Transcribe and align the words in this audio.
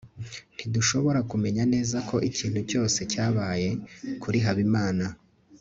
ntidushobora 0.55 1.19
kumenya 1.31 1.63
neza 1.73 1.97
ko 2.09 2.15
ikintu 2.29 2.59
cyose 2.69 2.99
cyabaye 3.11 3.69
kuri 4.21 4.37
habimana 4.45 5.05